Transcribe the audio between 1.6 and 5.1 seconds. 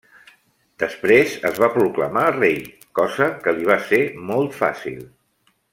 va proclamar rei, cosa que li va ser molt fàcil.